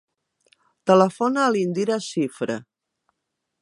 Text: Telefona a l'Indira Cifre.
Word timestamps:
Telefona 0.91 1.43
a 1.45 1.53
l'Indira 1.57 2.01
Cifre. 2.09 2.61